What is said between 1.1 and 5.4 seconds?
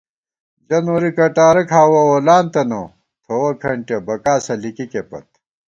کٹارہ کھاوَہ وولانتَنہ، تھووَہ کھنٹِیَہ بَکاسہ لِکِکےپت